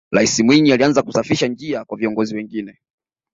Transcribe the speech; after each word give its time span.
raisi 0.11 0.43
mwinyi 0.43 0.71
alianza 0.73 1.01
kusafisha 1.03 1.47
njia 1.47 1.85
kwa 1.85 1.97
viongozi 1.97 2.35
wengine 2.35 2.79